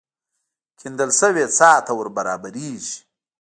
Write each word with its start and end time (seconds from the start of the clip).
کېندل 0.79 1.09
شوې 1.19 1.45
څاه 1.57 1.79
ته 1.85 1.91
ور 1.97 2.07
برابرېږي. 2.17 2.95